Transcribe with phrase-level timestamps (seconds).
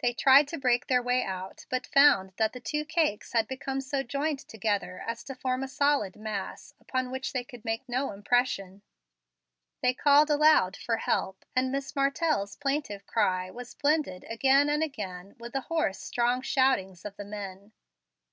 [0.00, 3.80] They tried to break their way out, but found that the two cakes had become
[3.80, 8.10] so joined together as to form a solid mass, upon which they could make no
[8.10, 8.82] impression.
[9.80, 15.36] They called aloud for help, and Miss Martell's plaintive cry was blended again and again
[15.38, 17.70] with the hoarse, strong shoutings of the men.